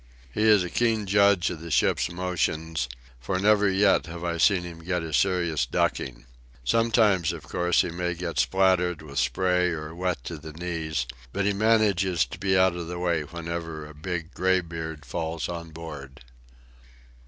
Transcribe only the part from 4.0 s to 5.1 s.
have I seen him get